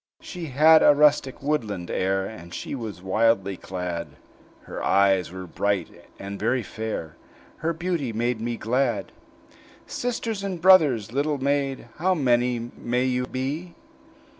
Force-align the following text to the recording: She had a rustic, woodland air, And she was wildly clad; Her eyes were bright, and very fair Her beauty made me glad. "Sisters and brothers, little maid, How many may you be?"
She 0.19 0.45
had 0.47 0.81
a 0.81 0.95
rustic, 0.95 1.43
woodland 1.43 1.91
air, 1.91 2.25
And 2.25 2.55
she 2.55 2.73
was 2.73 3.03
wildly 3.03 3.55
clad; 3.55 4.07
Her 4.63 4.83
eyes 4.83 5.31
were 5.31 5.45
bright, 5.45 6.05
and 6.17 6.39
very 6.39 6.63
fair 6.63 7.17
Her 7.57 7.71
beauty 7.71 8.11
made 8.11 8.41
me 8.41 8.57
glad. 8.57 9.11
"Sisters 9.85 10.43
and 10.43 10.59
brothers, 10.59 11.11
little 11.13 11.37
maid, 11.37 11.87
How 11.97 12.15
many 12.15 12.57
may 12.75 13.05
you 13.05 13.27
be?" 13.27 13.75